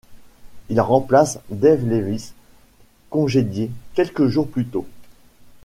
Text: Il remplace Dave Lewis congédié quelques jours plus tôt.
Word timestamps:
Il 0.71 0.81
remplace 0.81 1.37
Dave 1.51 1.85
Lewis 1.87 2.31
congédié 3.11 3.69
quelques 3.93 4.25
jours 4.25 4.49
plus 4.49 4.65
tôt. 4.65 4.87